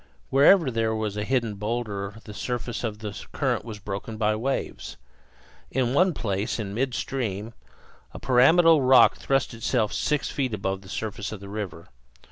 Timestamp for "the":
2.23-2.33, 3.05-3.15, 10.81-10.89, 11.39-11.49